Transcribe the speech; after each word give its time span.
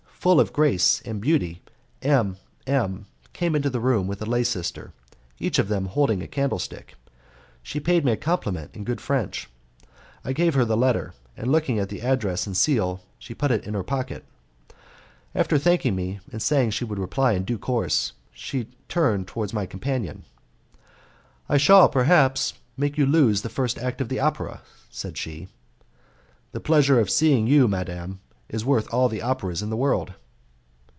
Full 0.21 0.39
of 0.39 0.53
grace 0.53 1.01
and 1.03 1.19
beauty, 1.19 1.63
M 2.03 2.37
M 2.67 3.07
came 3.33 3.55
into 3.55 3.71
the 3.71 3.79
room 3.79 4.05
with 4.05 4.21
a 4.21 4.25
lay 4.27 4.43
sister, 4.43 4.93
each 5.39 5.57
of 5.57 5.67
them 5.67 5.85
holding 5.87 6.21
a 6.21 6.27
candlestick. 6.27 6.93
She 7.63 7.79
paid 7.79 8.05
me 8.05 8.11
a 8.11 8.17
compliment 8.17 8.69
in 8.75 8.83
good 8.83 9.01
French; 9.01 9.49
I 10.23 10.31
gave 10.33 10.53
her 10.53 10.63
the 10.63 10.77
letter, 10.77 11.15
and 11.35 11.51
looking 11.51 11.79
at 11.79 11.89
the 11.89 12.01
address 12.03 12.45
and 12.45 12.55
the 12.55 12.59
seal 12.59 13.01
she 13.17 13.33
put 13.33 13.49
it 13.49 13.63
in 13.65 13.73
her 13.73 13.81
pocket. 13.81 14.23
After 15.33 15.57
thanking 15.57 15.95
me 15.95 16.19
and 16.31 16.39
saying 16.39 16.69
she 16.69 16.85
would 16.85 16.99
reply 16.99 17.31
in 17.31 17.43
due 17.43 17.57
course, 17.57 18.13
she 18.31 18.69
turned 18.87 19.27
towards 19.27 19.53
my 19.55 19.65
companion: 19.65 20.23
"I 21.49 21.57
shall, 21.57 21.89
perhaps, 21.89 22.53
make 22.77 22.95
you 22.95 23.07
lose 23.07 23.41
the 23.41 23.49
first 23.49 23.79
act 23.79 23.99
of 24.01 24.09
the 24.09 24.19
opera," 24.19 24.61
said 24.91 25.17
she. 25.17 25.47
"The 26.51 26.59
pleasure 26.59 26.99
of 26.99 27.09
seeing 27.09 27.47
you, 27.47 27.67
madam, 27.67 28.19
is 28.53 28.65
worth 28.65 28.93
all 28.93 29.07
the 29.07 29.21
operas 29.21 29.61
in 29.61 29.69
the 29.69 29.77
world." 29.77 30.11